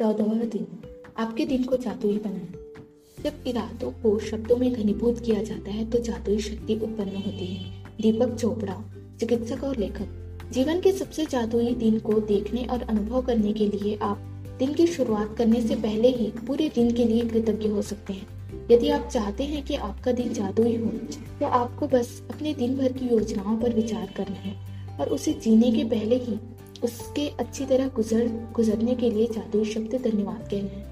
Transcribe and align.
चौदहवा 0.00 0.44
दिन। 0.44 0.66
आपके 1.18 1.44
दिन 1.46 1.64
को 1.64 1.76
जादुई 1.76 2.18
बनाए 2.18 3.24
जब 3.24 3.42
इरादों 3.46 3.90
को 3.92 4.18
शब्दों 4.18 4.56
में 4.56 4.72
घनीभूत 4.72 5.18
किया 5.20 5.42
जाता 5.42 5.70
है 5.70 5.84
तो 5.90 5.98
जादुई 5.98 6.38
शक्ति 6.38 6.74
उत्पन्न 6.74 7.16
होती 7.16 7.46
है। 7.46 7.84
दीपक 8.00 8.34
चोपड़ा, 8.34 8.76
चिकित्सक 9.20 9.64
और 9.64 9.76
लेखक। 9.76 10.48
जीवन 10.52 10.80
के 10.80 10.92
सबसे 10.92 11.26
जादुई 11.26 11.74
दिन 11.74 11.98
को 11.98 12.12
देखने 12.20 12.64
और 12.64 12.82
अनुभव 12.82 13.22
करने 13.22 13.52
के 13.52 13.66
लिए 13.68 13.98
आप 14.02 14.18
दिन 14.58 14.72
की 14.74 14.86
शुरुआत 14.86 15.34
करने 15.38 15.60
से 15.60 15.76
पहले 15.76 16.08
ही 16.10 16.30
पूरे 16.46 16.68
दिन 16.74 16.92
के 16.92 17.04
लिए 17.04 17.24
कृतज्ञ 17.24 17.68
हो 17.68 17.82
सकते 17.82 18.12
हैं। 18.12 18.68
यदि 18.70 18.88
आप 18.88 19.08
चाहते 19.08 19.44
हैं 19.44 19.64
कि 19.64 19.74
आपका 19.74 20.12
दिन 20.12 20.32
जादुई 20.32 20.76
हो 20.76 20.90
तो 21.40 21.46
आपको 21.58 21.88
बस 21.88 22.20
अपने 22.30 22.54
दिन 22.54 22.76
भर 22.76 22.92
की 22.92 23.08
योजनाओं 23.08 23.56
पर 23.56 23.74
विचार 23.74 24.08
करना 24.16 24.36
है, 24.38 24.56
और 24.98 25.08
उसे 25.08 25.32
जीने 25.34 25.70
के 25.72 25.84
पहले 25.84 26.16
ही 26.18 26.38
उसके 26.82 27.28
अच्छी 27.38 27.64
तरह 27.66 27.88
गुजर, 27.88 28.28
गुजरने 28.52 28.94
के 28.94 29.10
लिए 29.10 29.26
जादुई 29.28 29.64
शब्द 29.64 29.94
धन्यवाद 30.02 30.48
कहना 30.50 30.68
हैं। 30.68 30.88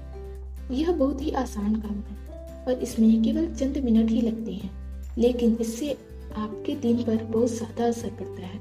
यह 0.71 0.91
बहुत 0.91 1.21
ही 1.21 1.31
आसान 1.37 1.75
काम 1.77 1.95
है 1.99 2.65
और 2.67 2.81
इसमें 2.83 3.21
केवल 3.23 3.53
चंद 3.53 3.77
मिनट 3.85 4.09
ही 4.09 4.21
लगते 4.21 4.51
हैं, 4.53 4.71
लेकिन 5.17 5.57
इससे 5.61 5.91
आपके 6.37 6.75
दिन 6.77 7.03
पर 7.03 7.23
बहुत 7.25 7.49
ज़्यादा 7.49 7.85
असर 7.85 8.09
पड़ता 8.19 8.45
है। 8.45 8.57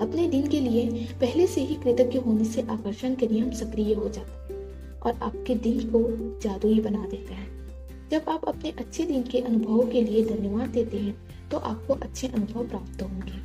अपने 0.00 0.26
दिन 0.28 0.46
के 0.48 0.60
लिए 0.60 1.06
पहले 1.20 1.46
से 1.46 1.60
ही 1.60 1.74
कृतज्ञ 1.76 2.18
होने 2.18 2.44
से 2.46 2.62
आकर्षण 2.70 3.14
के 3.14 3.26
नियम 3.28 3.50
सक्रिय 3.54 3.94
हो 3.94 4.08
जाते 4.08 4.54
हैं 4.54 5.00
और 5.00 5.18
आपके 5.22 5.54
दिन 5.56 5.80
को 5.90 6.02
जादुई 6.42 6.80
बना 6.80 7.06
देता 7.06 7.34
है। 7.34 7.48
जब 8.10 8.28
आप 8.28 8.44
अपने 8.48 8.70
अच्छे 8.78 9.04
दिन 9.04 9.22
के 9.22 9.40
अनुभवों 9.40 9.86
के 9.86 10.02
लिए 10.02 10.24
धन्यवाद 10.26 10.68
देते 10.70 10.98
हैं 10.98 11.14
तो 11.50 11.58
आपको 11.58 11.94
अच्छे 11.96 12.26
अनुभव 12.28 12.68
प्राप्त 12.68 13.02
होंगे। 13.02 13.39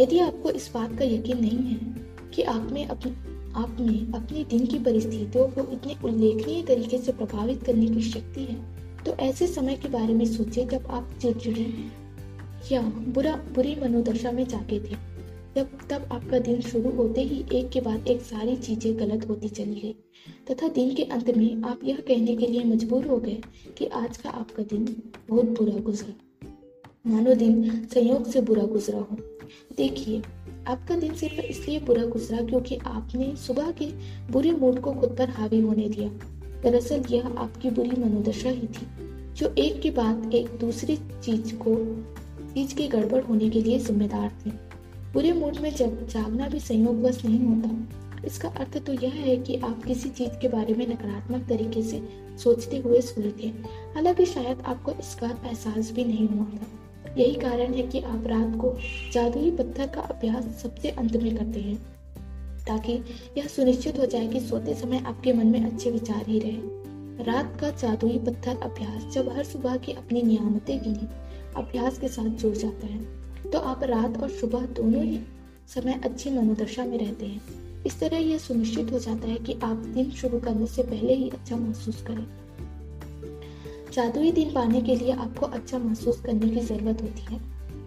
यदि 0.00 0.18
आपको 0.18 0.50
इस 0.50 0.70
बात 0.74 0.98
का 0.98 1.04
यकीन 1.04 1.40
नहीं 1.40 1.58
है 1.58 2.06
कि 2.34 2.42
आप 2.42 2.68
में 2.72 2.86
अपने, 2.86 3.12
आप 3.60 3.76
में 3.80 4.12
अपने 4.12 4.44
दिन 4.44 4.66
की 4.66 4.78
परिस्थितियों 4.78 5.48
को 5.48 5.72
इतने 5.72 5.96
उल्लेखनीय 6.04 6.62
तरीके 6.62 6.98
से 6.98 7.12
प्रभावित 7.12 7.62
करने 7.62 7.86
की 7.86 8.02
शक्ति 8.02 8.40
है 8.40 8.76
तो 9.04 9.12
ऐसे 9.12 9.46
समय 9.46 9.76
के 9.76 9.88
बारे 9.88 10.14
में 10.14 10.24
सोचिए 10.24 10.66
जब 10.66 10.86
आप 10.86 11.10
चिड़चिड़े 11.22 11.74
या 12.72 12.82
बुरा, 12.82 13.36
बुरी 13.36 13.74
मनोदशा 13.74 14.32
में 14.32 14.48
जाके 14.48 14.80
थे। 14.80 14.96
जब, 15.56 15.68
तब 15.90 16.08
आपका 16.12 16.38
दिन 16.38 16.60
शुरू 16.60 16.90
होते 16.90 17.22
ही 17.22 17.44
एक 17.52 17.70
के 17.70 17.80
बाद 17.80 18.06
एक 18.08 18.20
सारी 18.20 18.56
चीज़ें 18.56 18.98
गलत 18.98 19.28
होती 19.28 19.48
चली 19.48 19.80
गई। 19.80 19.96
तथा 20.50 20.68
दिन 20.68 20.94
के 20.94 21.02
अंत 21.02 21.36
में 21.36 21.62
आप 21.62 21.80
यह 21.84 21.96
कहने 21.96 22.36
के 22.36 22.46
लिए 22.46 22.64
मजबूर 22.64 23.06
हो 23.06 23.18
गए 23.18 23.38
कि 23.78 23.86
आज 23.86 24.16
का 24.16 24.30
आपका 24.30 24.62
दिन 24.62 25.02
बहुत 25.28 25.44
बुरा 25.44 25.78
गुजरा। 25.78 26.14
मानो 27.10 27.34
दिन 27.34 27.86
संयोग 27.94 28.30
से 28.30 28.40
बुरा 28.40 28.62
गुजरा 28.62 28.98
हो। 28.98 29.35
देखिए, 29.76 30.22
आपका 30.68 30.96
दिन 30.96 31.14
सिर्फ़ 31.14 31.40
इसलिए 31.40 31.80
बुरा 31.80 32.04
गुजरा 32.04 32.42
क्योंकि 32.42 32.76
आपने 32.76 33.34
सुबह 33.36 33.70
के 33.70 33.86
बुरे 34.32 34.52
मूड 34.52 34.80
को 34.80 34.92
खुद 34.92 35.16
पर 35.18 35.30
हावी 35.30 35.60
होने 35.60 35.88
दिया। 35.88 36.08
दरअसल 36.62 37.02
यह 37.10 37.26
आपकी 37.26 37.70
बुरी 37.70 38.00
मनोदशा 38.00 38.50
ही 38.50 38.66
थी, 38.68 38.86
जो 39.34 39.54
एक 39.58 39.80
के 39.80 39.90
बाद 39.90 40.34
एक 40.34 40.48
दूसरी 40.60 40.96
चीज़ 40.96 41.54
को, 41.54 41.74
चीज़ 42.54 42.74
के 42.74 42.88
गड़बड़ 42.88 43.22
होने 43.22 43.50
के 43.50 43.62
लिए 43.62 43.78
जिम्मेदार 43.78 44.30
थी। 44.46 44.50
बुरे 45.12 45.32
मूड 45.32 45.56
में 45.56 45.74
जब 45.74 46.06
जागना 46.06 46.48
भी 46.48 46.60
संयोगवश 46.60 47.24
नहीं 47.24 47.40
होता, 47.40 48.24
इसका 48.26 48.48
अर्थ 48.48 48.78
तो 48.86 48.92
यह 48.92 49.12
है 49.14 49.36
कि 49.36 49.56
आप 49.56 49.82
किसी 49.84 50.08
चीज़ 50.08 50.30
के 50.30 50.48
बारे 50.48 50.74
में 50.74 50.86
नकारात्मक 50.88 51.48
तरीके 51.48 51.82
से 51.82 52.02
सोचते 52.38 52.78
हुए 52.78 53.00
सोए 53.00 53.32
थे 53.42 53.48
हालाँकि 53.94 54.26
शायद 54.26 54.60
आपको 54.60 54.92
इसका 54.92 55.26
एहसास 55.46 55.92
भी 55.92 56.04
नहीं 56.04 56.28
हुआ 56.28 56.44
था। 56.44 56.66
यही 57.16 57.34
कारण 57.34 57.74
है 57.74 57.82
कि 57.82 58.00
आप 58.00 58.26
रात 58.26 58.56
को 58.60 58.74
जादुई 59.12 59.50
पत्थर 59.50 59.86
का 59.86 60.00
अभ्यास 60.00 60.44
सबसे 60.62 60.90
अंत 60.90 61.16
में 61.16 61.36
करते 61.36 61.60
हैं, 61.60 61.76
ताकि 62.66 62.92
यह 63.38 63.46
सुनिश्चित 63.46 63.98
हो 63.98 64.06
जाए 64.06 64.26
कि 64.26 64.40
सोते 64.40 64.74
समय 64.74 65.02
आपके 65.06 65.32
मन 65.32 65.46
में 65.46 65.64
अच्छे 65.64 65.90
विचार 65.90 66.24
ही 66.26 66.38
रहे। 66.38 67.24
रात 67.24 67.56
का 67.60 67.70
जादुई 67.70 68.18
पत्थर 68.18 68.56
अभ्यास 68.62 69.14
जब 69.14 69.28
हर 69.28 69.44
सुबह 69.44 69.76
की 69.76 69.92
अपनी 69.92 70.22
नियामतें 70.22 70.78
गिने 70.82 71.08
अभ्यास 71.56 71.98
के 71.98 72.08
साथ 72.08 72.28
जुड़ 72.36 72.54
जाता 72.54 72.86
है 72.86 73.50
तो 73.50 73.58
आप 73.58 73.84
रात 73.84 74.20
और 74.22 74.30
सुबह 74.30 74.66
दोनों 74.76 75.02
ही 75.04 75.18
समय 75.74 76.00
अच्छी 76.04 76.30
मनोदशा 76.30 76.84
में 76.84 76.98
रहते 76.98 77.26
हैं। 77.26 77.84
इस 77.84 77.98
तरह 78.00 78.18
यह 78.18 78.38
सुनिश्चित 78.38 78.92
हो 78.92 78.98
जाता 78.98 79.28
है 79.28 79.36
कि 79.36 79.58
आप 79.62 79.76
दिन 79.94 80.10
शुरू 80.10 80.38
करने 80.38 80.66
से 80.66 80.82
पहले 80.82 81.14
ही 81.14 81.28
अच्छा 81.28 81.56
महसूस 81.56 82.02
करें। 82.02 82.26
जादुई 83.96 84.32
दिन 84.32 84.52
पाने 84.52 84.80
के 84.80 84.96
लिए 84.96 85.12
आपको 85.12 85.46
अच्छा 85.46 85.78
महसूस 85.78 86.20
करने 86.20 86.48
की 86.48 86.60
ज़रूरत 86.60 87.02
होती 87.02 87.34
है। 87.34 87.40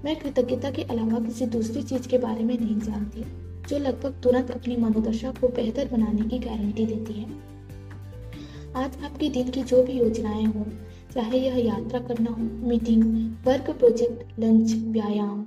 मैं 0.06 0.16
कृतज्ञता 0.16 0.72
के 0.72 0.84
अलावा 0.84 1.20
किसी 1.20 1.46
दूसरी 1.46 1.84
चीज़ 1.84 2.08
के 2.08 2.18
बारे 2.18 2.44
में 2.44 2.60
नहीं 2.60 2.80
जानती, 2.80 3.26
जो 3.70 3.78
लगभग 3.78 4.22
तुरंत 4.24 4.52
अपनी 4.52 4.76
मनोदशा 4.76 5.32
को 5.32 5.48
बेहतर 5.48 5.90
बनाने 5.92 6.22
की 6.22 6.40
गारंटी 6.40 6.86
देती 6.86 7.14
है। 7.14 7.30
आज 8.76 9.04
आपके 9.04 9.30
दिन 9.30 9.50
की 9.50 9.64
जो 9.64 9.84
भी 9.84 9.94
योजनाएँ 9.94 10.46
हो, 10.46 10.66
चाहे 11.14 11.40
यह 11.40 11.58
यात्रा 11.58 12.00
करना 12.00 12.32
हो, 12.32 12.68
मीटिंग, 12.68 13.04
वर्क 13.46 13.70
प्रोजेक्ट, 13.70 14.40
लंच, 14.40 14.74
व्यायाम, 14.74 15.46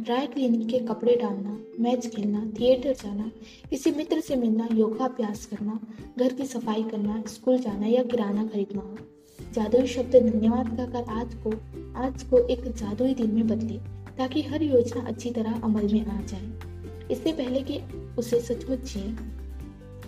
ड्राई 0.00 0.26
क्लीनिंग 0.26 0.70
के 0.70 0.78
कपड़े 0.78 1.16
डालना, 1.16 1.60
मैच 1.80 2.06
खेलना, 2.06 2.52
थिएटर 2.60 2.92
जाना, 2.92 3.30
किसी 3.70 3.90
मित्र 3.90 4.20
से 4.20 4.36
मिलना 4.36 4.68
योगा 4.72 5.04
अभ्यास 5.04 5.46
करना, 5.46 5.80
घर 6.18 6.32
की 6.32 6.44
सफ़ाई 6.44 6.82
करना, 6.82 7.22
स्कूल 7.28 7.58
जाना 7.58 7.86
या 7.86 8.02
किराना 8.02 8.46
खरीदना 8.46 8.80
हो। 8.80 8.98
जादुई 9.38 9.86
शब्द 9.86 10.16
धन्यवाद 10.16 10.76
का 10.76 10.84
कर 10.86 11.10
आज 11.10 11.34
को 11.34 11.50
आज 11.96 12.22
को 12.22 12.38
एक 12.48 12.64
जादुई 12.72 13.14
दिन 13.14 13.34
में 13.34 13.46
बदले, 13.48 13.78
ताकि 14.18 14.42
हर 14.42 14.62
योजना 14.62 15.02
अच्छी 15.02 15.30
तरह 15.30 15.60
अमल 15.64 15.92
में 15.92 16.06
आ 16.06 16.20
जाए। 16.22 17.08
इससे 17.10 17.32
पहले 17.32 17.60
कि 17.60 17.78
उसे 18.18 18.40
सचमुच 18.40 18.92
जिए। 18.92 19.14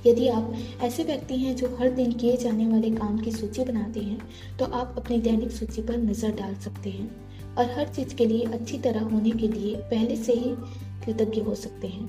यदि 0.06 0.28
आप 0.28 0.52
ऐसे 0.82 1.04
व्यक्ति 1.04 1.36
हैं 1.36 1.56
जो 1.56 1.76
हर 1.76 1.90
दिन 1.90 2.12
किए 2.12 2.36
जाने 2.36 2.66
वाले 2.66 2.90
काम 2.90 3.18
की 3.18 3.32
सूची 3.32 3.64
बनाते 3.64 4.00
हैं 4.00 4.18
तो 4.58 4.64
आप 4.64 4.94
अपनी 4.98 5.18
दैनिक 5.18 5.50
सूची 5.50 5.82
पर 5.82 5.96
नज़र 5.96 6.34
डाल 6.34 6.54
सकते 6.54 6.90
हैं 6.90 7.10
और 7.56 7.70
हर 7.70 7.88
चीज़ 7.88 8.14
के 8.14 8.26
लिए 8.26 8.44
अच्छी 8.44 8.78
तरह 8.78 9.00
होने 9.00 9.30
के 9.30 9.48
लिए 9.48 9.76
पहले 9.90 10.16
से 10.16 10.32
ही 10.32 10.54
कृतज्ञ 11.04 11.40
हो 11.40 11.54
सकते 11.54 11.86
हैं। 11.86 12.06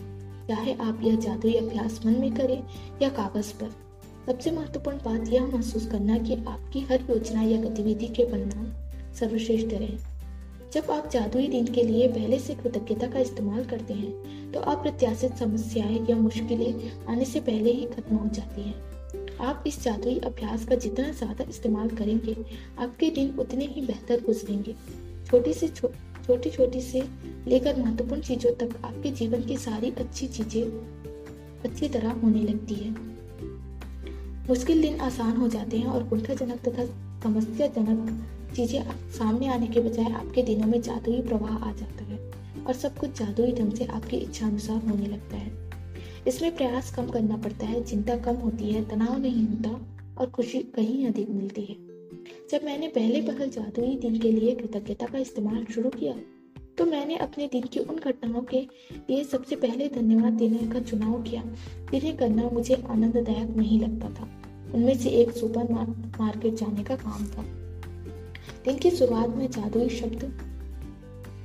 चाहे 0.47 0.73
आप 0.73 1.01
यह 1.03 1.15
जादुई 1.15 1.53
अभ्यास 1.53 1.99
मन 2.05 2.19
में 2.19 2.33
करें 2.35 2.63
या 3.01 3.09
कागज़ 3.09 3.53
पर। 3.53 3.86
सबसे 4.27 4.51
महत्वपूर्ण 4.51 4.97
बात 4.97 5.29
यह 5.29 5.45
महसूस 5.45 5.85
करना 5.87 6.17
कि 6.19 6.35
आपकी 6.47 6.79
हर 6.89 7.01
योजना 7.09 7.41
या 7.41 7.61
गतिविधि 7.61 8.07
के 8.07 8.23
परिणाम 8.23 8.65
सर्वश्रेष्ठ 9.19 9.73
रहे। 9.73 9.97
जब 10.73 10.91
आप 10.91 11.09
जादुई 11.09 11.47
दिन 11.47 11.67
के 11.67 11.83
लिए 11.83 12.07
पहले 12.07 12.39
से 12.39 12.55
कृतज्ञता 12.55 13.07
का 13.07 13.19
इस्तेमाल 13.19 13.63
करते 13.65 13.93
हैं 13.93 14.51
तो 14.51 14.59
अप्रत्याशित 14.71 15.35
समस्याएँ 15.35 16.05
या 16.09 16.15
मुश्किलें 16.17 17.07
आने 17.09 17.25
से 17.25 17.39
पहले 17.41 17.71
ही 17.71 17.85
खत्म 17.87 18.15
हो 18.15 18.27
जाती 18.35 18.61
हैं। 18.61 19.37
आप 19.41 19.63
इस 19.67 19.81
जादुई 19.83 20.17
अभ्यास 20.25 20.65
का 20.65 20.75
जितना 20.77 21.11
ज़्यादा 21.13 21.45
इस्तेमाल 21.49 21.89
करेंगे, 21.91 22.35
आपके 22.79 23.09
दिन 23.09 23.33
उतने 23.39 23.65
ही 23.65 23.81
बेहतर 23.81 24.23
गुजरेंगे। 24.25 24.75
छोटी 25.27 25.53
से 25.53 25.67
छोटी 25.69 26.49
छोटी 26.49 26.81
से 26.83 27.03
लेकर 27.47 27.79
महत्वपूर्ण 27.79 28.21
चीज़ों 28.21 28.51
तक 28.57 28.79
आपके 28.85 29.11
जीवन 29.11 29.43
की 29.43 29.57
सारी 29.59 29.93
अच्छी 29.97 30.27
चीज़ें 30.27 30.63
अच्छी 31.65 31.87
तरह 31.89 32.11
होने 32.13 32.43
लगती 32.43 32.75
है। 32.75 33.15
मुश्किल 34.49 34.81
दिन 34.81 34.99
आसान 34.99 35.37
हो 35.37 35.47
जाते 35.47 35.77
हैं 35.77 35.87
और 35.87 36.03
कुंठाजनक 36.03 36.59
तथा 36.67 36.85
समस्याजनक 37.23 38.53
चीज़ें 38.55 39.11
सामने 39.11 39.47
आने 39.47 39.67
के 39.67 39.79
बजाय 39.79 40.11
आपके 40.11 40.41
दिनों 40.41 40.67
में 40.67 40.81
जादुई 40.81 41.21
प्रवाह 41.21 41.53
आ 41.53 41.71
जाता 41.71 42.03
है 42.03 42.19
और 42.67 42.73
सब 42.73 42.97
कुछ 42.97 43.19
जादुई 43.19 43.51
ढंग 43.51 43.73
से 43.73 43.85
आपकी 43.85 44.17
इच्छा 44.17 44.47
अनुसार 44.47 44.77
होने 44.89 45.07
लगता 45.07 45.37
है। 45.37 45.51
इसमें 46.27 46.55
प्रयास 46.55 46.95
कम 46.95 47.07
करना 47.07 47.37
पड़ता 47.37 47.65
है, 47.65 47.83
चिंता 47.83 48.17
कम 48.17 48.35
होती 48.35 48.71
है, 48.71 48.89
तनाव 48.89 49.17
नहीं 49.17 49.47
होता 49.47 49.69
और 50.17 50.29
खुशी 50.29 50.59
कहीं 50.59 51.07
अधिक 51.07 51.29
मिलती 51.29 51.61
है। 51.61 51.75
जब 52.51 52.65
मैंने 52.65 52.87
पहले 52.87 53.21
पहल 53.21 53.49
जादुई 53.49 53.95
दिन 53.95 54.19
के 54.19 54.31
लिए 54.31 54.55
कृतज्ञता 54.55 55.05
का 55.05 55.17
इस्तेमाल 55.17 55.65
शुरू 55.65 55.89
किया 55.89 56.13
तो 56.77 56.85
मैंने 56.85 57.15
अपने 57.17 57.47
दिन 57.47 57.63
की 57.63 57.79
उन 57.79 57.95
घटनाओं 57.95 58.41
के 58.41 58.59
लिए 59.09 59.23
सबसे 59.23 59.55
पहले 59.55 59.87
धन्यवाद 59.87 60.33
देने 60.33 60.57
का 60.57 60.79
चुनाव 60.79 61.23
किया। 61.23 61.43
जिन्हें 61.91 62.17
करना 62.17 62.49
मुझे 62.49 62.83
आनंददायक 62.89 63.57
नहीं 63.57 63.79
लगता 63.79 64.09
था। 64.09 64.27
उनमें 64.75 64.97
से 64.97 65.09
एक 65.09 65.31
सुपर 65.31 65.63
मार्केट 66.19 66.53
जाने 66.53 66.83
का 66.83 66.95
काम 66.95 67.25
था। 67.25 67.43
दिन 68.65 68.77
की 68.77 68.91
शुरुआत 68.91 69.29
में 69.29 69.51
जादुई 69.51 69.89
शब्द, 69.89 70.23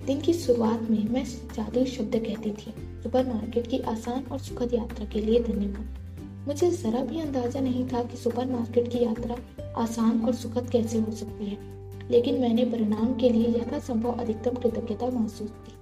दिन 0.06 0.20
की 0.20 0.32
शुरुआत 0.32 0.82
में 0.82 1.08
मैं 1.08 1.25
जादुई 1.25 1.84
शब्द 1.84 2.17
कहती 2.17 2.50
थी। 2.50 2.75
सुपर 3.02 3.26
मार्केट 3.26 3.67
की 3.67 3.79
आसान 3.79 4.25
और 4.25 4.38
सुखद 4.38 4.75
यात्रा 4.75 5.06
के 5.06 5.20
लिए 5.20 5.40
धन्यवाद। 5.40 5.99
मुझे 6.49 6.70
जरा 6.70 7.05
भी 7.05 7.20
अंदाज़ा 7.20 7.61
नहीं 7.61 7.88
था 7.88 8.02
कि 8.02 8.17
सुपर 8.17 8.46
मार्केट 8.46 8.88
की 8.88 9.05
यात्रा 9.05 9.37
आसान 9.76 10.20
और 10.20 10.34
सुखद 10.34 10.70
कैसे 10.70 10.99
हो 10.99 11.12
सकती 11.12 11.46
है। 11.46 11.81
लेकिन 12.12 12.40
मैंने 12.40 12.64
परिणाम 12.64 13.14
के 13.14 13.28
लिए 13.28 13.48
यथासंभव 13.48 14.12
अधिकतम 14.12 14.50
कृतज्ञता 14.50 15.10
महसूस 15.10 15.50
की। 15.50 15.72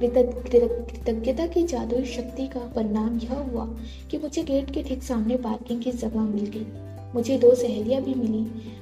कृतज्ञता 0.00 1.46
की 1.46 1.62
जादुई 1.62 2.04
शक्ति 2.04 2.46
का 2.46 2.60
परिणाम 2.60 3.18
यह 3.18 3.34
हुआ 3.34 3.66
कि 4.10 4.18
मुझे 4.18 4.42
गेट 4.42 4.70
के 4.70 4.82
ठीक 4.82 5.02
सामने 5.02 5.36
पार्किंग 5.36 5.82
की 5.82 5.92
जगह 5.92 6.20
मिल 6.20 6.44
गई। 6.44 6.66
मुझे 7.14 7.38
दो 7.38 7.54
सहेलियाँ 7.54 8.02
भी 8.02 8.14
मिली। 8.14 8.74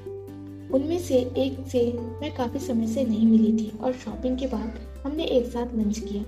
उनमें 0.70 0.98
से 0.98 1.16
एक 1.16 1.69
से 1.69 1.92
मैं 1.92 2.34
काफ़ी 2.34 2.58
समय 2.58 2.86
से 2.86 3.04
नहीं 3.04 3.26
मिली 3.26 3.52
थी 3.52 3.72
और 3.82 3.92
शॉपिंग 3.92 4.38
के 4.38 4.46
बाद 4.46 4.74
हमने 5.06 5.24
एक 5.24 5.46
साथ 5.46 5.66
लंच 5.76 5.98
किया। 5.98 6.24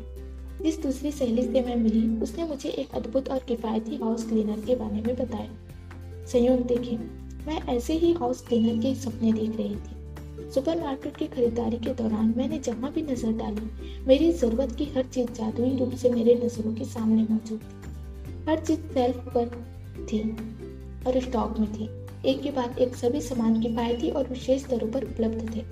जिस 0.63 0.83
दूसरी 0.83 1.13
सहेली 1.13 1.43
से 1.43 1.61
मैं 1.61 1.77
मिली, 1.77 2.21
उसने 2.21 2.45
मुझे 2.45 2.69
एक 2.69 2.95
अद्भुत 2.95 3.29
और 3.29 3.39
किफ़ायती 3.39 3.97
हाउस 3.97 4.29
क्लीनर 4.29 4.61
के 4.67 4.77
बारे 4.77 5.03
में 5.03 5.17
बताया। 5.17 5.51
संयोग 6.27 6.67
देखें। 6.67 7.24
मैं 7.47 7.61
ऐसे 7.69 7.95
ही 7.95 8.13
हाउस 8.13 8.41
क्लीनर 8.47 8.83
के 8.83 8.95
सपने 8.95 9.33
देख 9.33 9.57
रही 9.57 9.75
थी। 9.77 10.51
सुपरमार्केट 10.51 11.17
की 11.17 11.27
खरीदारी 11.27 11.79
के 11.79 11.95
दौरान 11.95 12.33
मैंने 12.37 12.59
जहाँ 12.59 12.93
भी 12.93 13.03
नज़र 13.03 13.33
डाली, 13.33 13.71
मेरी 14.07 14.31
ज़रूरत 14.33 14.75
की 14.77 14.85
हर 14.85 15.05
चीज़ 15.05 15.31
जादुई 15.31 15.77
रूप 15.77 15.95
से 15.95 16.11
मेरे 16.11 16.35
नज़रों 16.35 16.75
के 16.75 16.85
सामने 16.85 17.23
मौजूद 17.23 17.61
थी। 17.61 18.51
हर 18.51 18.65
चीज़ 18.65 18.81
सेल्फ 18.95 19.29
पर 19.37 19.49
थी 20.07 20.23
और 21.07 21.21
स्टॉक 21.21 21.59
में 21.59 21.73
थी। 21.73 21.89
एक 22.31 22.41
के 22.43 22.51
बाद 22.51 22.79
एक 22.79 22.95
सभी 22.97 23.21
सामान 23.21 23.61
किफायती 23.61 24.11
और 24.11 24.29
विशेष 24.29 24.67
दरों 24.67 24.91
पर 24.93 25.05
उपलब्ध 25.05 25.55
थे। 25.57 25.63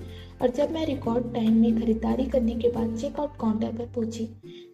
और 0.42 0.50
जब 0.50 0.70
मैं 0.70 0.84
रिकॉर्ड 0.86 1.32
टाइम 1.34 1.60
में 1.60 1.80
खरीदारी 1.80 2.24
करने 2.26 2.54
के 2.54 2.69
बाद 2.69 2.96
चेकआउट 2.96 3.36
काउंटर 3.40 3.72
पर 3.72 3.86
पहुँची 3.86 4.26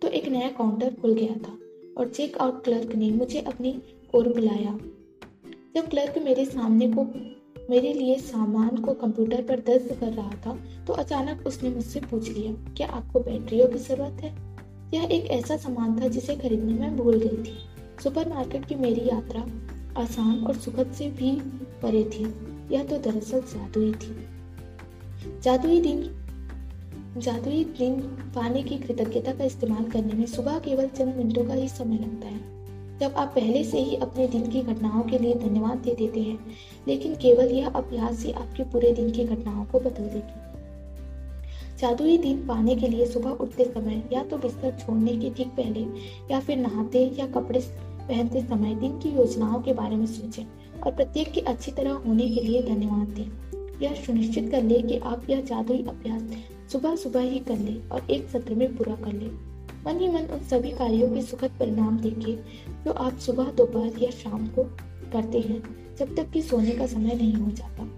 तो 0.02 0.08
एक 0.08 0.28
नया 0.28 0.48
काउंटर 0.48 0.94
खुल 0.94 1.14
गया 1.14 1.34
था 1.38 1.58
और 1.98 2.08
चेकआउट 2.08 2.62
क्लर्क 2.64 2.94
ने 2.94 3.10
मुझे 3.10 3.40
अपनी 3.40 3.80
ओर 4.14 4.28
बुलाया। 4.28 4.78
जब 5.74 5.88
क्लर्क 5.88 6.18
मेरे 6.18 6.44
सामने 6.44 6.88
को, 6.92 7.04
मेरे 7.70 7.92
लिए 7.92 8.16
सामान 8.18 8.76
को 8.76 8.92
कंप्यूटर 8.94 9.42
पर 9.42 9.60
दर्ज 9.60 9.88
कर 10.00 10.12
रहा 10.12 10.30
था 10.46 10.56
तो 10.86 10.92
अचानक 10.92 11.46
उसने 11.46 11.70
मुझसे 11.70 12.00
पूछ 12.00 12.28
लिया, 12.28 12.52
क्या 12.76 12.86
आपको 12.88 13.20
बैटरियों 13.20 13.68
की 13.68 13.78
ज़रूरत 13.78 14.22
है? 14.22 14.34
यह 14.94 15.08
एक 15.12 15.26
ऐसा 15.30 15.56
सामान 15.56 16.00
था 16.00 16.08
जिसे 16.08 16.36
खरीदने 16.36 16.72
में 16.72 16.96
भूल 16.96 17.18
गई 17.18 17.42
थी। 17.44 17.56
सुपरमार्केट 18.02 18.64
की 18.64 18.74
मेरी 18.74 19.08
यात्रा 19.08 19.46
आसान 19.96 20.44
और 20.44 20.56
सुखद 20.56 20.92
से 20.92 21.08
भी 21.10 21.30
परे 21.82 22.04
थी। 22.04 22.24
यह 22.72 22.84
तो 22.84 22.98
दरअसल 22.98 23.40
जादुई 23.40 23.92
थी। 23.94 24.16
जादुई 25.42 25.80
दिन 25.80 26.02
जादुई 27.16 27.64
दिन 27.78 28.00
पाने 28.34 28.62
की 28.62 28.78
कृतज्ञता 28.78 29.32
का 29.32 29.44
इस्तेमाल 29.44 29.84
करने 29.84 30.12
में 30.12 30.26
सुबह 30.26 30.58
केवल 30.58 30.86
चंद 30.88 31.14
मिनटों 31.16 31.44
का 31.44 31.54
ही 31.54 31.68
समय 31.68 31.98
लगता 31.98 32.28
है। 32.28 32.57
जब 33.00 33.14
आप 33.16 33.28
पहले 33.28 33.64
से 33.64 33.80
ही 33.80 33.96
अपने 33.96 34.26
दिन 34.28 34.50
की 34.50 34.62
घटनाओं 34.62 35.02
के 35.02 35.18
लिए 35.18 35.34
धन्यवाद 35.34 35.78
दे 35.78 35.94
देते 35.94 36.20
हैं, 36.20 36.38
लेकिन 36.88 37.14
केवल 37.14 37.46
यह 37.46 37.68
अभ्यास 37.68 38.24
ही 38.24 38.32
आपके 38.32 38.62
पूरे 38.62 38.92
दिन 38.92 39.10
की 39.10 39.24
घटनाओं 39.24 39.64
को 39.64 39.80
बदल 39.80 40.04
देगी। 40.04 40.46
जादुई 41.78 42.18
दिन 42.18 42.46
पाने 42.46 42.76
के 42.76 42.88
लिए 42.88 43.06
सुबह 43.06 43.30
उठते 43.30 43.64
समय 43.64 44.02
या 44.12 44.24
तो 44.24 44.38
बिस्तर 44.38 44.70
छोड़ने 44.70 45.16
के 45.16 45.30
ठीक 45.30 45.48
पहले 45.48 45.80
या 46.30 46.40
फिर 46.40 46.56
नहाते 46.56 47.04
या 47.18 47.26
कपड़े 47.26 47.60
पहनते 48.08 48.42
समय 48.42 48.74
दिन 48.74 48.98
की 48.98 49.08
योजनाओं 49.08 49.60
के 49.62 49.72
बारे 49.72 49.96
में 49.96 50.06
सोचें 50.06 50.44
और 50.80 50.92
प्रत्येक 50.92 51.32
की 51.32 51.40
अच्छी 51.40 51.72
तरह 51.72 51.92
होने 51.92 52.28
के 52.28 52.40
लिए 52.40 52.62
धन्यवाद 52.62 53.08
दें। 53.08 53.82
यह 53.82 53.94
सुनिश्चित 53.94 54.50
कर 54.50 54.62
ले 54.62 54.82
कि 54.82 54.98
आप 54.98 55.30
यह 55.30 55.40
जादुई 55.40 55.78
अभ्यास 55.78 56.22
सुबह 56.72 56.96
सुबह 56.96 57.20
ही 57.20 57.38
कर 57.38 57.58
ले 57.58 57.88
और 57.88 58.10
एक 58.10 58.28
सत्र 58.28 58.54
में 58.54 58.76
पूरा 58.76 58.94
कर 58.94 59.12
ले। 59.12 59.47
मन 59.88 60.00
ही 60.00 60.08
मन 60.08 60.22
उन 60.22 60.38
सभी 60.38 60.70
कार्यों 60.70 61.14
के 61.14 61.22
सुखद 61.22 61.50
परिणाम 61.60 61.98
देखे, 61.98 62.32
जो 62.84 62.92
आप 62.92 63.18
सुबह, 63.18 63.44
दोपहर 63.44 64.02
या 64.02 64.10
शाम 64.10 64.46
को 64.46 64.64
करते 65.12 65.40
हैं, 65.40 65.62
जब 65.96 66.16
तक 66.16 66.30
कि 66.30 66.42
सोने 66.42 66.70
का 66.70 66.86
समय 66.86 67.14
नहीं 67.14 67.34
हो 67.34 67.50
जाता। 67.50 67.88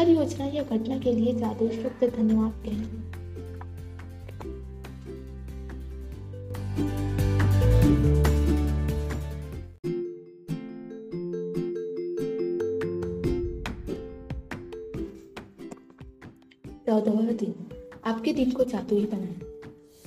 हर 0.00 0.08
योजना 0.08 0.44
या 0.44 0.62
घटना 0.62 0.98
के 0.98 1.12
लिए 1.12 1.34
जादुई 1.34 1.68
शुभ 1.68 2.10
धन्यवाद 2.16 2.52
कहें 2.52 3.12
दिन, 17.32 17.54
आपके 18.04 18.32
दिन 18.32 18.50
को 18.50 18.64
जादुई 18.64 19.06
बनाए। 19.06 19.51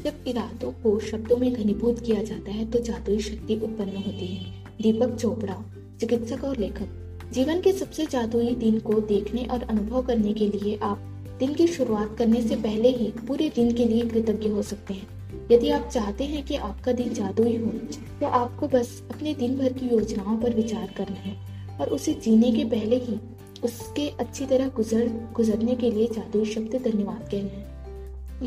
जब 0.06 0.25
इरादों 0.28 0.72
को 0.72 1.00
शब्दों 1.00 1.36
में 1.38 1.54
घनीभूत 1.54 2.00
किया 2.00 2.24
जाता 2.24 2.52
है 2.52 2.72
तो 2.72 2.80
जादुई 2.80 3.19
शक्ति 3.19 3.56
उत्पन्न 3.56 3.96
होती 3.98 4.28
है। 4.28 4.52
दीपक 4.81 5.16
चोपड़ा, 5.16 5.56
चिकित्सक 6.00 6.44
और 6.44 6.57
लेखक। 6.57 7.30
जीवन 7.34 7.62
के 7.62 7.72
सबसे 7.72 8.06
जादुई 8.06 8.56
दिन 8.56 8.80
को 8.80 9.00
देखने 9.02 9.46
और 9.46 9.63
अनुभव 9.63 10.02
करने 10.02 10.34
के 10.34 10.48
लिए 10.48 10.78
आप 10.84 10.98
दिन 11.40 11.54
की 11.54 11.68
शुरुआत 11.68 12.16
करने 12.18 12.42
से 12.42 12.56
पहले 12.56 12.90
ही 12.90 13.07
पूरे 13.28 13.50
दिन 13.56 13.74
के 13.74 13.86
लिए 13.86 14.06
कृतज्ञ 14.06 14.50
हो 14.50 14.62
सकते 14.62 14.94
हैं। 14.94 15.07
यदि 15.52 15.69
आप 15.69 15.90
चाहते 15.90 16.24
हैं 16.24 16.46
कि 16.46 16.56
आपका 16.56 16.92
दिन 16.92 17.13
जादुई 17.13 17.57
हो 17.57 17.72
तो 18.19 18.25
आपको 18.25 18.68
बस 18.68 19.04
अपने 19.12 19.34
दिन 19.34 19.57
भर 19.57 19.74
की 19.74 19.86
योजनाओं 19.86 20.38
पर 20.38 20.54
विचार 20.54 20.94
करना 20.98 21.18
है 21.18 21.36
और 21.80 21.90
उसे 21.90 22.13
जीने 22.13 22.52
के 22.52 22.66
पहले 22.66 22.96
ही 22.96 23.19
उसके 23.63 24.07
अच्छी 24.10 24.46
तरह 24.46 24.69
गुजर, 24.69 25.07
गुजरने 25.36 25.75
के 25.75 25.92
लिए 25.92 26.07
जादुई 26.07 26.46
शब्द 26.46 26.81
धन्यवाद 26.84 27.30
कहना 27.31 27.50
है। 27.50 27.74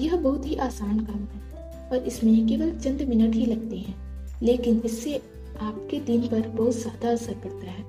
यह 0.05 0.17
बहुत 0.17 0.47
ही 0.47 0.55
आसान 0.55 0.99
काम 1.01 1.17
है। 1.17 1.48
और 1.93 2.05
इसमें 2.07 2.47
केवल 2.47 2.71
चंद 2.75 3.03
मिनट 3.09 3.35
ही 3.35 3.47
लगते 3.47 3.77
हैं, 3.77 3.95
लेकिन 4.43 4.81
इससे 4.85 5.17
आपके 5.61 6.01
दिन 6.01 6.27
पर 6.29 6.49
बहुत 6.49 6.75
ज़्यादा 6.75 7.11
असर 7.11 7.35
पड़ता 7.35 7.71
है। 7.71 7.83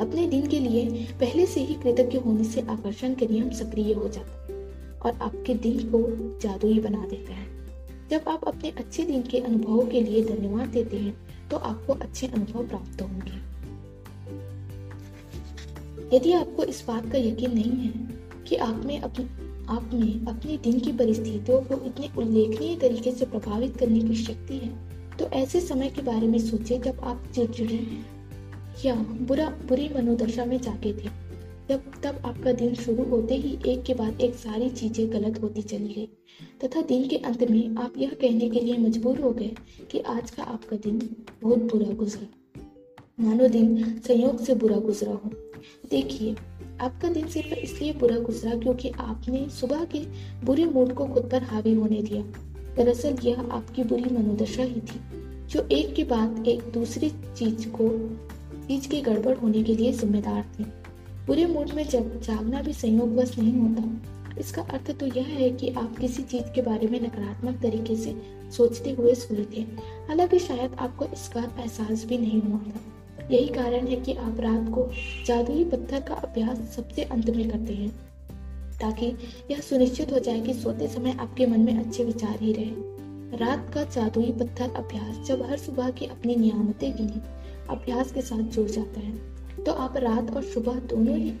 अपने 0.00 0.26
दिन 0.26 0.46
के 0.46 0.58
लिए 0.60 1.06
पहले 1.20 1.46
से 1.46 1.60
ही 1.60 1.74
कृतज्ञ 1.74 2.18
होने 2.18 2.44
से 2.44 2.60
आकर्षण 2.60 3.14
के 3.14 3.26
नियम 3.26 3.50
सक्रिय 3.52 3.92
हो 3.94 4.08
जाता 4.08 4.42
है 4.44 4.62
और 5.02 5.18
आपके 5.22 5.54
दिन 5.56 5.78
को 5.90 6.00
जादुई 6.42 6.78
बना 6.80 7.06
देता 7.06 7.34
है। 7.34 7.46
जब 8.10 8.28
आप 8.28 8.44
अपने 8.44 8.70
अच्छे 8.70 9.04
दिन 9.04 9.22
के 9.22 9.38
अनुभवों 9.40 9.86
के 9.86 10.00
लिए 10.00 10.24
धन्यवाद 10.24 10.68
देते 10.68 10.96
हैं 10.96 11.48
तो 11.50 11.56
आपको 11.58 11.92
अच्छे 11.94 12.26
अनुभव 12.26 12.66
प्राप्त 12.66 13.02
होंगे। 13.02 13.42
यदि 16.16 16.32
आपको 16.32 16.64
इस 16.64 16.84
बात 16.88 17.10
का 17.12 17.18
यकीन 17.18 17.54
नहीं 17.54 17.76
है 17.78 17.92
कि 18.48 18.56
आप 18.56 18.82
में 18.84 18.98
अपने 19.00 19.24
आप 19.68 19.90
में 19.94 20.26
अपने 20.26 20.56
दिन 20.56 20.80
की 20.80 20.92
परिस्थितियों 20.92 21.60
को 21.62 21.86
इतने 21.86 22.10
उल्लेखनीय 22.18 22.76
तरीके 22.76 23.12
से 23.12 23.24
प्रभावित 23.24 23.76
करने 23.76 24.00
की 24.00 24.14
शक्ति 24.14 24.58
है 24.58 24.94
तो 25.18 25.24
ऐसे 25.24 25.60
समय 25.60 25.90
के 25.90 26.02
बारे 26.02 26.26
में 26.26 26.38
सोचिए 26.38 26.78
जब 26.78 27.00
आप 27.00 27.24
चिड़चिड़े 27.34 28.14
या 28.84 28.94
बुरा, 28.94 29.48
बुरी 29.48 29.90
मनोदशा 29.96 30.44
में 30.44 30.60
जागे 30.60 30.92
थे। 30.92 31.24
जब, 31.68 31.82
तब 32.02 32.22
आपका 32.24 32.52
दिन 32.52 32.74
शुरू 32.74 33.04
होते 33.04 33.34
ही 33.34 33.58
एक 33.66 33.82
के 33.82 33.94
बाद 33.94 34.20
एक 34.20 34.34
सारी 34.34 34.70
चीज़ें 34.70 35.12
गलत 35.12 35.42
होती 35.42 35.62
चली 35.62 35.94
गई। 35.94 36.08
तथा 36.64 36.82
दिन 36.82 37.08
के 37.08 37.16
अंत 37.16 37.50
में 37.50 37.76
आप 37.76 37.94
यह 37.98 38.10
कहने 38.20 38.50
के 38.50 38.60
लिए 38.60 38.76
मजबूर 38.76 39.20
हो 39.20 39.30
गए 39.30 39.50
कि 39.90 39.98
आज 39.98 40.30
का 40.30 40.42
आपका 40.42 40.76
दिन 40.76 41.16
बहुत 41.42 41.58
बुरा 41.58 41.92
गुजरा। 41.92 42.60
मानो 43.20 43.48
दिन 43.48 43.98
संयोग 44.08 44.44
से 44.44 44.54
बुरा 44.54 44.76
गुजरा 44.76 45.12
हो। 45.12 45.30
देखिए 45.90 46.36
आपका 46.80 47.08
दिन 47.08 47.26
सिर्फ़ 47.28 47.54
इसलिए 47.54 47.92
बुरा 47.92 48.18
गुजरा 48.18 48.54
क्योंकि 48.54 48.88
आपने 48.90 49.48
सुबह 49.50 49.84
के 49.84 49.98
बुरे 50.44 50.64
मूड 50.64 50.94
को 50.94 51.06
खुद 51.06 51.28
पर 51.32 51.42
हावी 51.42 51.74
होने 51.74 52.02
दिया। 52.02 52.22
दरअसल 52.76 53.16
यह 53.24 53.40
आपकी 53.40 53.84
बुरी 53.84 54.14
मनोदशा 54.14 54.62
ही 54.62 54.80
थी, 54.80 55.00
जो 55.48 55.68
एक 55.72 55.94
के 55.94 56.04
बाद 56.04 56.48
एक 56.48 56.62
दूसरी 56.74 57.10
चीज़ 57.10 57.68
को, 57.68 57.88
चीज़ 58.68 58.88
के 58.88 59.00
गड़बड़ 59.00 59.36
होने 59.36 59.62
के 59.62 59.74
लिए 59.74 59.92
जिम्मेदार 59.92 60.42
थी। 60.58 60.64
बुरे 61.26 61.46
मूड 61.46 61.70
में 61.70 61.88
जब 61.88 62.20
जागना 62.20 62.62
भी 62.62 62.72
संयोगवश 62.72 63.38
नहीं 63.38 63.52
होता, 63.52 64.10
इसका 64.40 64.62
अर्थ 64.62 64.90
तो 64.90 65.06
यह 65.06 65.26
है 65.26 65.50
कि 65.50 65.68
आप 65.68 65.96
किसी 65.98 66.22
चीज़ 66.22 66.52
के 66.54 66.62
बारे 66.62 66.86
में 66.86 67.00
नकारात्मक 67.00 67.60
तरीके 67.62 67.96
से 67.96 68.16
सोचते 68.56 68.90
हुए 68.90 69.14
सोए 69.14 69.46
थे 69.56 69.60
हालाँकि 70.08 70.38
शायद 70.38 70.74
आपको 70.78 71.04
इसका 71.04 71.40
एहसास 71.40 72.04
भी 72.04 72.18
नहीं 72.18 72.40
हुआ 72.42 72.58
था। 72.58 72.80
यही 73.30 73.46
कारण 73.46 73.86
है 73.86 73.96
कि 73.96 74.12
आप 74.14 74.40
रात 74.40 74.68
को 74.68 74.88
जादुई 75.26 75.64
पत्थर 75.64 76.00
का 76.00 76.14
अभ्यास 76.14 76.58
सबसे 76.76 77.04
अंत 77.04 77.30
में 77.30 77.48
करते 77.50 77.74
हैं, 77.74 77.90
ताकि 78.80 79.06
यह 79.50 79.60
सुनिश्चित 79.60 80.12
हो 80.12 80.18
जाए 80.18 80.40
कि 80.40 80.54
सोते 80.54 80.88
समय 80.88 81.16
आपके 81.20 81.46
मन 81.46 81.60
में 81.60 81.78
अच्छे 81.78 82.04
विचार 82.04 82.38
ही 82.40 82.52
रहे। 82.52 83.38
रात 83.38 83.70
का 83.74 83.84
जादुई 83.84 84.32
पत्थर 84.32 84.74
अभ्यास 84.76 85.26
जब 85.26 85.42
हर 85.42 85.58
सुबह 85.58 85.90
की 85.90 86.06
अपनी 86.06 86.36
नियामतें 86.36 86.90
गिनी, 86.96 87.20
अभ्यास 87.70 88.12
के 88.12 88.22
साथ 88.22 88.42
जुड़ 88.50 88.68
जाता 88.68 89.00
है 89.00 89.64
तो 89.64 89.72
आप 89.72 89.96
रात 89.96 90.34
और 90.36 90.42
सुबह 90.44 90.78
दोनों 90.88 91.16
ही 91.16 91.32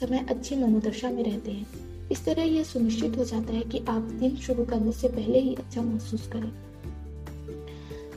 समय 0.00 0.26
अच्छी 0.30 0.56
मनोदशा 0.56 1.10
में 1.10 1.22
रहते 1.24 1.50
हैं। 1.50 2.08
इस 2.10 2.24
तरह 2.24 2.42
यह 2.42 2.62
सुनिश्चित 2.62 3.16
हो 3.18 3.24
जाता 3.24 3.52
है 3.52 3.62
कि 3.62 3.78
आप 3.88 4.02
दिन 4.20 4.36
शुरू 4.36 4.64
करने 4.64 4.92
से 4.92 5.08
पहले 5.08 5.40
ही 5.40 5.54
अच्छा 5.54 5.82
महसूस 5.82 6.26
करें। 6.26 6.50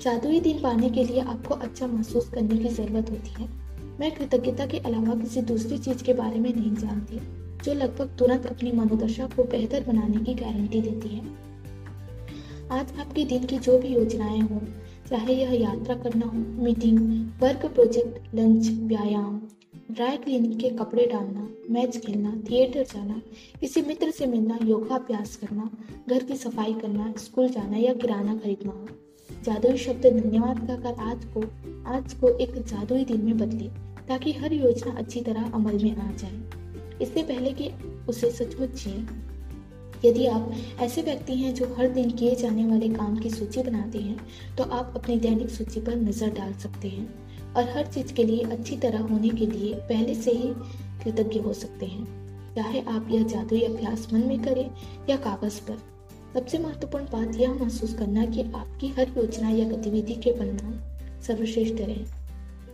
जादुई 0.01 0.39
दिन 0.39 0.61
पाने 0.61 0.89
के 0.89 1.03
लिए 1.03 1.19
आपको 1.19 1.53
अच्छा 1.53 1.87
महसूस 1.87 2.29
करने 2.29 2.57
की 2.57 2.69
ज़रूरत 2.69 3.09
होती 3.09 3.43
है। 3.43 3.49
मैं 3.99 4.11
कृतज्ञता 4.11 4.65
के 4.65 4.77
अलावा 4.77 5.15
किसी 5.15 5.41
दूसरी 5.41 5.77
चीज़ 5.77 6.03
के 6.03 6.13
बारे 6.13 6.39
में 6.39 6.55
नहीं 6.55 6.75
जानती, 6.75 7.19
जो 7.63 7.73
लगभग 7.73 8.15
तुरंत 8.19 8.45
अपनी 8.45 8.71
मनोदशा 8.71 9.27
को 9.27 9.43
बेहतर 9.43 9.83
बनाने 9.83 10.17
की 10.17 10.33
गारंटी 10.33 10.81
देती 10.81 11.07
है। 11.07 11.25
आज 12.71 12.99
आपके 12.99 13.25
दिन 13.25 13.45
की 13.45 13.57
जो 13.57 13.79
भी 13.79 13.87
योजनाएँ 13.87 14.41
हों, 14.41 14.59
चाहे 15.09 15.33
यह 15.33 15.53
यात्रा 15.61 15.95
करना 15.95 16.25
हो, 16.25 16.63
मीटिंग, 16.63 16.99
वर्क 17.41 17.65
प्रोजेक्ट, 17.65 18.35
लंच, 18.35 18.69
व्यायाम, 18.69 19.41
ड्राई 19.91 20.17
क्लीनिंग 20.17 20.59
के 20.59 20.69
कपड़े 20.69 21.05
डालना, 21.05 21.49
मैच 21.69 21.97
खेलना, 21.97 22.41
थिएटर 22.51 22.83
जाना, 22.83 23.21
किसी 23.59 23.81
मित्र 23.81 24.11
से 24.11 24.25
मिलना 24.25 24.59
योगा 24.63 24.95
अभ्यास 24.95 25.35
करना, 25.35 25.69
घर 26.09 26.23
की 26.23 26.35
सफ़ाई 26.35 26.73
करना, 26.73 27.13
स्कूल 27.17 27.49
जाना 27.49 27.77
या 27.77 27.93
किराना 27.93 28.35
खरीदना 28.35 28.71
हो। 28.71 28.87
जादुई 29.45 29.77
शब्द 29.77 30.05
धन्यवाद 30.05 30.57
का 30.67 30.75
कर 30.75 31.01
आज 31.01 31.25
को 31.25 31.41
आज 31.87 32.13
को 32.13 32.29
एक 32.37 32.53
जादुई 32.61 33.03
दिन 33.05 33.21
में 33.25 33.37
बदले, 33.37 33.67
ताकि 34.07 34.31
हर 34.31 34.53
योजना 34.53 34.91
अच्छी 34.91 35.21
तरह 35.21 35.51
अमल 35.53 35.77
में 35.83 35.95
आ 35.97 36.11
जाए। 36.13 36.97
इससे 37.01 37.23
पहले 37.23 37.51
कि 37.51 37.69
उसे 38.09 38.31
सचमुच 38.31 38.69
जिए। 38.83 39.05
यदि 40.05 40.25
आप 40.25 40.51
ऐसे 40.79 41.01
व्यक्ति 41.01 41.35
हैं 41.35 41.53
जो 41.55 41.65
हर 41.77 41.87
दिन 41.87 42.11
किए 42.11 42.35
जाने 42.35 42.65
वाले 42.65 42.89
काम 42.89 43.17
की 43.17 43.29
सूची 43.29 43.63
बनाते 43.63 43.99
हैं 43.99 44.55
तो 44.57 44.63
आप 44.63 44.93
अपनी 44.95 45.15
दैनिक 45.19 45.49
सूची 45.49 45.79
पर 45.79 45.95
नज़र 45.95 46.29
डाल 46.29 46.53
सकते 46.53 46.87
हैं 46.87 47.53
और 47.53 47.69
हर 47.69 47.85
चीज़ 47.85 48.13
के 48.13 48.23
लिए 48.23 48.43
अच्छी 48.47 48.77
तरह 48.77 49.01
होने 49.01 49.29
के 49.29 49.45
लिए 49.45 49.73
पहले 49.89 50.15
से 50.15 50.31
ही 50.31 50.53
कृतज्ञ 51.03 51.39
हो 51.39 51.53
सकते 51.53 51.85
हैं। 51.85 52.05
चाहे 52.55 52.81
आप 52.81 53.07
यह 53.11 53.23
जादुई 53.25 53.61
अभ्यास 53.61 54.07
मन 54.13 54.27
में 54.27 54.41
करें 54.41 54.69
या 55.09 55.17
कागज़ 55.17 55.61
पर। 55.61 55.77
सबसे 56.33 56.57
महत्वपूर्ण 56.57 57.05
बात 57.05 57.35
यह 57.35 57.53
महसूस 57.53 57.93
करना 57.93 58.25
कि 58.25 58.41
आपकी 58.55 58.87
हर 58.97 59.07
योजना 59.17 59.49
या 59.49 59.67
गतिविधि 59.69 60.13
के 60.15 60.31
परिणाम 60.31 60.73
सर्वश्रेष्ठ 61.27 61.81
रहे। 61.81 62.03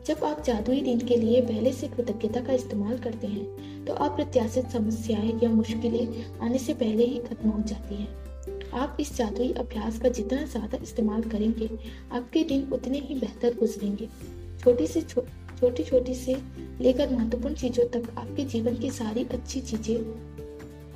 जब 0.08 0.24
आप 0.24 0.44
जादुई 0.46 0.82
दिन 0.82 1.00
के 1.00 1.18
लिए 1.18 1.42
पहले 1.42 1.72
से 1.74 1.88
कृतज्ञता 1.88 2.42
का 2.42 2.54
इस्तेमाल 2.54 2.98
करते 2.98 3.28
हैं 3.28 3.86
तो 3.86 3.94
अप्रत्याशित 4.06 4.70
समस्याएँ 4.70 5.32
या 5.44 5.50
मुश्किलें 5.50 6.26
आने 6.42 6.58
से 6.58 6.74
पहले 6.74 7.06
ही 7.06 7.20
खत्म 7.20 7.50
हो 7.50 7.62
जाती 7.68 7.96
हैं। 7.96 8.72
आप 8.74 8.98
इस 9.00 9.16
जादुई 9.18 9.52
अभ्यास 9.54 10.00
का 10.00 10.10
जितना 10.10 10.46
ज़्यादा 10.46 10.78
इस्तेमाल 10.84 11.22
करेंगे 11.24 11.70
आपके 12.12 12.44
दिन 12.44 12.70
उतने 12.74 13.00
ही 13.00 13.16
बेहतर 13.16 13.56
गुजरेंगे। 13.60 14.10
छोटी 14.64 14.88
से 14.88 15.02
छो, 15.02 15.26
छोटी 15.60 15.84
छोटी 15.84 16.16
से 16.16 16.36
लेकर 16.82 17.10
महत्वपूर्ण 17.10 17.56
चीज़ों 17.56 17.86
तक 17.90 18.14
आपके 18.18 18.46
जीवन 18.46 18.76
की 18.76 18.92
सारी 18.94 19.24
अच्छी 19.34 19.62
चीज़ें 19.62 19.96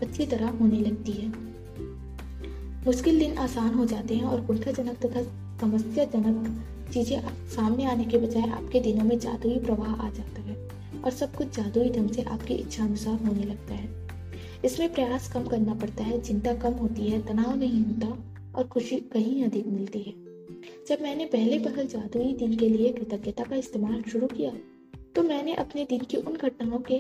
अच्छी 0.01 0.25
तरह 0.25 0.50
होने 0.51 0.80
लगती 0.80 1.12
है। 1.12 1.48
मुश्किल 2.86 3.19
दिन 3.19 3.38
आसान 3.38 3.74
हो 3.74 3.86
जाते 3.86 4.15
हैं 4.15 4.24
और 4.24 4.45
उल्टाजनक 4.50 5.05
तथा 5.05 5.21
समस्याजनक 5.62 6.91
चीज़ें 6.93 7.48
सामने 7.50 7.86
आने 7.86 8.05
के 8.05 8.17
बजाय 8.17 8.50
आपके 8.50 8.79
दिनों 8.79 9.03
में 9.05 9.19
जादुई 9.19 9.57
प्रवाह 9.59 9.91
आ 9.91 10.09
जाता 10.09 10.41
है 10.41 10.55
और 11.01 11.12
सब 11.12 11.36
कुछ 11.36 11.55
जादुई 11.55 11.89
ढंग 11.89 12.09
से 12.09 12.21
आपकी 12.21 12.53
इच्छा 12.53 12.83
अनुसार 12.83 13.19
होने 13.25 13.43
लगता 13.43 13.74
है। 13.74 14.07
इसमें 14.65 14.93
प्रयास 14.93 15.31
कम 15.33 15.43
करना 15.43 15.74
पड़ता 15.74 16.03
है, 16.03 16.21
चिंता 16.21 16.53
कम 16.53 16.74
होती 16.74 17.07
है, 17.07 17.21
तनाव 17.27 17.55
नहीं 17.55 17.83
होता 17.83 18.07
और 18.55 18.67
खुशी 18.67 18.95
कहीं 19.13 19.43
अधिक 19.45 19.67
मिलती 19.67 20.00
है। 20.00 20.13
जब 20.88 21.03
मैंने 21.03 21.25
पहले 21.25 21.59
पहल 21.59 21.88
जादुई 21.88 22.33
दिन 22.33 22.57
के 22.57 22.69
लिए 22.69 22.93
कृतज्ञता 22.93 23.43
का 23.43 23.55
इस्तेमाल 23.55 24.01
शुरू 24.12 24.27
किया 24.27 24.51
तो 25.16 25.24
मैंने 25.24 25.54
अपने 25.54 25.84
दिन 25.84 26.00
की 26.00 26.18
उन 26.18 26.34
घटनाओं 26.34 26.80
के 26.80 26.98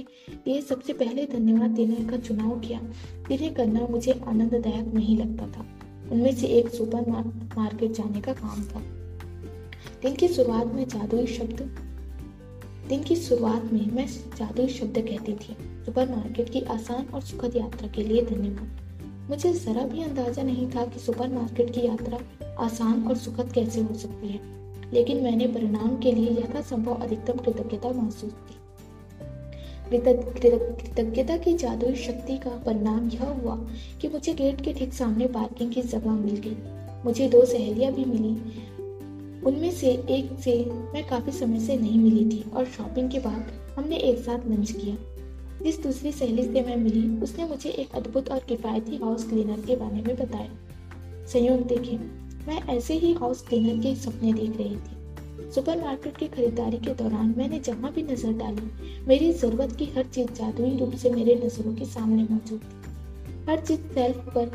लिए 0.47 0.61
सबसे 0.61 0.93
पहले 0.93 1.25
धन्यवाद 1.25 1.69
देने 1.69 1.95
का 1.95 2.17
चुनाव 2.17 2.59
किया, 2.59 2.79
जिन्हें 3.29 3.53
करना 3.53 3.87
मुझे 3.89 4.11
आनंददायक 4.11 4.93
नहीं 4.93 5.17
लगता 5.17 5.47
था। 5.47 5.65
उनमें 6.11 6.35
से 6.35 6.47
एक 6.47 6.69
सुपर 6.69 7.09
मार्केट 7.57 7.91
जाने 7.91 8.21
का 8.21 8.33
काम 8.33 8.63
था। 8.63 8.81
दिन 10.01 10.15
की 10.15 10.27
शुरुआत 10.27 10.67
में 10.67 10.87
जादुई 10.87 11.25
शब्द, 11.27 11.61
दिन 12.89 13.03
की 13.03 13.15
शुरुआत 13.15 13.63
में 13.73 13.91
मैं 13.91 14.07
जादुई 14.07 14.67
शब्द 14.67 14.97
कहती 14.97 15.33
थी। 15.33 15.55
सुपरमार्केट 15.85 16.49
की 16.49 16.61
आसान 16.61 17.05
और 17.13 17.21
सुखद 17.21 17.55
यात्रा 17.55 17.87
के 17.87 18.03
लिए 18.03 18.25
धन्यवाद। 18.25 19.27
मुझे 19.29 19.53
जरा 19.53 19.83
भी 19.83 20.03
अंदाज़ा 20.03 20.43
नहीं 20.43 20.69
था 20.69 20.85
कि 20.85 20.99
सुपरमार्केट 20.99 21.73
की 21.73 21.85
यात्रा 21.85 22.19
आसान 22.59 23.07
और 23.07 23.17
सुखद 23.17 23.51
कैसे 23.53 23.81
हो 23.81 23.95
सकती 23.95 24.27
है। 24.27 24.58
लेकिन 24.93 25.23
मैंने 25.23 25.47
परिणाम 25.47 25.97
के 25.97 26.11
लिए 26.11 26.31
यथासंभव 26.31 26.93
अधिकतम 26.93 27.33
कृतज्ञता 27.33 27.91
महसूस 27.91 28.31
की। 28.31 28.55
कृतज्ञता 29.97 31.37
की 31.37 31.53
जादुई 31.53 31.95
शक्ति 31.95 32.37
का 32.37 32.49
परिणाम 32.49 33.09
यह 33.09 33.23
हुआ 33.23 33.55
कि 34.01 34.07
मुझे 34.07 34.33
गेट 34.33 34.61
के 34.61 34.73
ठीक 34.73 34.93
सामने 34.93 35.27
पार्किंग 35.27 35.71
की 35.71 35.81
जगह 35.81 36.11
मिल 36.11 36.35
गई। 36.35 36.57
मुझे 37.05 37.29
दो 37.29 37.45
सहेलियाँ 37.45 37.93
भी 37.93 38.05
मिली। 38.05 38.59
उनमें 39.41 39.71
से 39.71 39.87
एक 39.87 40.39
से 40.39 40.65
मैं 40.93 41.07
काफ़ी 41.07 41.31
समय 41.31 41.59
से 41.59 41.77
नहीं 41.77 41.99
मिली 41.99 42.25
थी 42.25 42.51
और 42.55 42.65
शॉपिंग 42.65 43.11
के 43.11 43.19
बाद 43.19 43.45
हमने 43.77 43.97
एक 43.97 44.17
साथ 44.17 44.49
लंच 44.49 44.71
किया। 44.71 44.97
जिस 45.63 45.83
दूसरी 45.83 46.11
सहेली 46.11 46.43
से 46.43 46.61
मैं 46.61 46.77
मिली, 46.77 47.21
उसने 47.21 47.45
मुझे 47.45 47.69
एक 47.69 47.95
अद्भुत 47.95 48.29
और 48.29 48.39
किफायती 48.39 48.95
हाउस 48.95 49.29
क्लीनर 49.29 49.59
के 49.59 49.75
बारे 49.75 49.95
में 49.95 50.15
बताया। 50.15 50.49
संयोग 51.27 51.59
देखे। 51.61 52.18
मैं 52.47 52.61
ऐसे 52.67 52.93
ही 52.93 53.13
हाउस 53.13 53.41
क्लीनर 53.47 53.81
के 53.83 53.95
सपने 53.95 54.33
देख 54.33 54.57
रही 54.57 54.75
थी। 54.75 55.51
सुपरमार्केट 55.51 56.17
की 56.17 56.27
खरीदारी 56.27 56.77
के 56.77 56.93
दौरान 56.93 57.33
मैंने 57.37 57.59
जहाँ 57.59 57.91
भी 57.93 58.03
नज़र 58.03 58.33
डाली, 58.33 58.69
मेरी 59.07 59.31
ज़रूरत 59.33 59.75
की 59.75 59.85
हर 59.85 60.05
चीज़ 60.05 60.31
जादुई 60.31 60.77
रूप 60.77 60.93
से 60.93 61.09
मेरे 61.09 61.35
नज़रों 61.35 61.73
के 61.75 61.85
सामने 61.85 62.23
मौजूद 62.23 62.59
थी। 62.59 63.51
हर 63.51 63.59
चीज़ 63.59 63.79
सेल्फ 63.93 64.31
पर 64.35 64.47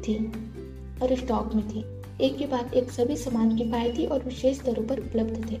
थी 0.00 0.16
और 1.02 1.14
स्टॉक 1.16 1.54
में 1.54 1.68
थी। 1.68 1.84
एक 2.20 2.36
के 2.38 2.46
बाद 2.46 2.74
एक 2.74 2.90
सभी 2.90 3.16
सामान 3.16 3.56
किफायती 3.56 4.06
और 4.06 4.24
विशेष 4.24 4.62
दरों 4.62 4.84
पर 4.86 5.00
उपलब्ध 5.00 5.50
थे। 5.50 5.56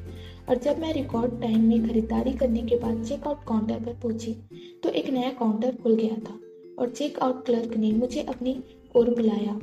और 0.48 0.58
जब 0.58 0.78
मैं 0.78 0.92
रिकॉर्ड 0.94 1.40
टाइम 1.40 1.64
में 1.68 1.88
खरीदारी 1.88 2.32
करने 2.32 2.62
के 2.62 2.76
बाद 2.78 3.04
चेकआउट 3.04 3.44
काउंटर 3.48 3.84
पर 3.84 3.92
पहुँची 3.92 4.34
तो 4.82 4.88
एक 4.90 5.08
नया 5.10 5.30
काउंटर 5.30 5.76
खुल 5.82 5.94
गया 5.94 6.16
था 6.26 6.38
और 6.78 6.90
चेकआउट 6.90 7.44
क्लर्क 7.46 7.76
ने 7.76 7.92
मुझे 7.92 8.22
अपनी 8.22 8.62
ओर 8.96 9.10
बुलाया। 9.10 9.58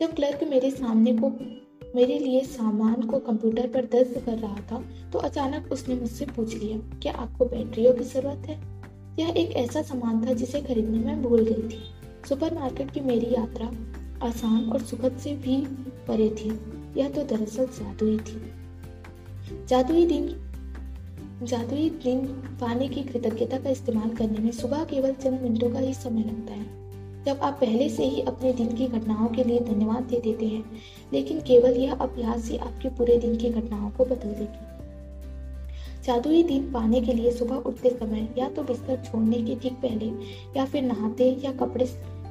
जब 0.00 0.14
क्लर्क 0.14 0.42
मेरे 0.44 0.70
सामने 0.70 1.12
को, 1.14 1.28
मेरे 1.96 2.18
लिए 2.18 2.40
सामान 2.40 3.02
को 3.02 3.18
कंप्यूटर 3.18 3.66
पर 3.66 3.84
दर्ज 3.84 4.22
कर 4.26 4.38
रहा 4.38 4.60
था 4.70 4.82
तो 5.12 5.18
अचानक 5.18 5.72
उसने 5.72 5.94
मुझसे 5.94 6.26
पूछ 6.26 6.54
लिया, 6.54 6.78
क्या 7.02 7.12
आपको 7.14 7.44
बैटरियों 7.44 7.92
की 7.94 8.04
ज़रूरत 8.04 8.46
है? 8.48 8.58
यह 9.18 9.28
एक 9.36 9.56
ऐसा 9.56 9.82
सामान 9.82 10.26
था 10.26 10.32
जिसे 10.32 10.60
खरीदने 10.62 10.98
में 10.98 11.22
भूल 11.22 11.44
गई 11.44 11.68
थी। 11.68 11.82
सुपरमार्केट 12.28 12.90
की 12.90 13.00
मेरी 13.00 13.32
यात्रा 13.34 13.66
आसान 14.26 14.70
और 14.72 14.82
सुखद 14.82 15.16
से 15.16 15.34
भी 15.36 15.56
परे 16.08 16.28
थी। 16.30 16.50
यह 16.96 17.08
तो 17.08 17.22
दरअसल 17.26 17.66
जादुई 17.74 18.18
थी। 18.18 18.40
जादुई 19.68 20.06
दिन 20.06 20.34
जादुई 21.42 21.88
दिन 22.04 22.26
पाने 22.60 22.88
की 22.88 23.02
कृतज्ञता 23.02 23.58
का 23.58 23.70
इस्तेमाल 23.70 24.10
करने 24.10 24.38
में 24.38 24.50
सुबह 24.52 24.84
केवल 24.84 25.12
चंद 25.14 25.40
मिनटों 25.42 25.70
का 25.70 25.78
ही 25.78 25.94
समय 25.94 26.22
लगता 26.22 26.52
है। 26.52 26.87
जब 27.26 27.40
आप 27.42 27.58
पहले 27.60 27.88
से 27.88 28.04
ही 28.04 28.20
अपने 28.20 28.52
दिन 28.52 28.72
की 28.76 28.86
घटनाओं 28.86 29.28
के 29.28 29.44
लिए 29.44 29.60
धन्यवाद 29.60 30.02
दे 30.02 30.20
देते 30.20 30.46
हैं, 30.46 30.64
लेकिन 31.12 31.40
केवल 31.40 31.76
यह 31.76 31.92
अभ्यास 31.92 32.50
ही 32.50 32.56
आपके 32.56 32.88
पूरे 32.88 33.18
दिन 33.18 33.36
की 33.36 33.50
घटनाओं 33.50 33.90
को 33.90 34.04
बदल 34.04 34.32
देगी। 34.32 34.66
जादुई 36.04 36.42
दिन 36.42 36.72
पाने 36.72 37.00
के 37.00 37.12
लिए 37.12 37.30
सुबह 37.30 37.56
उठते 37.56 37.90
समय 37.90 38.28
या 38.38 38.48
तो 38.48 38.62
बिस्तर 38.62 39.02
छोड़ने 39.04 39.42
के 39.42 39.54
ठीक 39.54 39.72
पहले 39.72 40.06
या 40.56 40.64
फिर 40.64 40.82
नहाते 40.82 41.40
या 41.44 41.52
कपड़े 41.52 41.84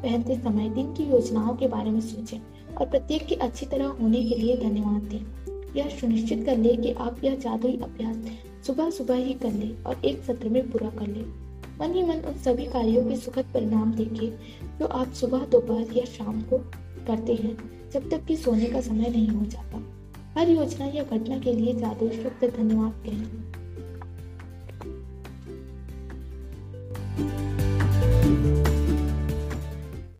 पहनते 0.03 0.35
समय 0.35 0.69
दिन 0.69 0.93
की 0.93 1.03
योजनाओं 1.03 1.55
के 1.55 1.67
बारे 1.67 1.89
में 1.89 2.01
सोचें 2.01 2.39
और 2.75 2.89
प्रत्येक 2.89 3.25
के 3.25 3.35
अच्छी 3.35 3.65
तरह 3.65 3.85
होने 3.85 4.23
के 4.23 4.35
लिए 4.35 4.57
धन्यवाद 4.57 5.01
दें। 5.01 5.75
यह 5.75 5.89
सुनिश्चित 5.89 6.45
कर 6.45 6.57
ले 6.57 6.75
कि 6.75 6.91
आप 6.91 7.23
यह 7.23 7.35
जादुई 7.35 7.79
अभ्यास 7.83 8.17
सुबह 8.67 8.89
सुबह 8.89 9.15
ही 9.15 9.33
कर 9.33 9.51
ले 9.51 9.83
और 9.83 10.05
एक 10.05 10.23
सत्र 10.23 10.49
में 10.49 10.71
पूरा 10.71 10.89
कर 10.89 11.07
ले। 11.07 11.46
मन 11.81 11.93
ही 11.93 12.03
मन 12.03 12.15
उन 12.15 12.33
सभी 12.33 12.65
कार्यों 12.65 13.09
के 13.09 13.15
सुखद 13.15 13.45
परिणाम 13.53 13.93
देखें 13.93 14.29
जो 14.79 14.85
आप 14.85 15.13
सुबह, 15.13 15.45
दोपहर 15.45 15.97
या 15.97 16.05
शाम 16.05 16.41
को 16.41 16.57
करते 17.07 17.33
हैं, 17.33 17.57
जब 17.91 18.09
तक 18.09 18.25
कि 18.25 18.37
सोने 18.37 18.65
का 18.65 18.81
समय 18.81 19.09
नहीं 19.09 19.27
हो 19.27 19.45
जाता। 19.45 19.83
हर 20.39 20.49
योजना 20.49 20.85
या 20.85 21.03
घटना 21.03 21.39
के 21.39 21.53
लिए 21.53 21.73
जादू 21.73 22.09
शुक्र 22.09 22.49
धन्यवाद 22.57 23.03
कहें 23.05 23.46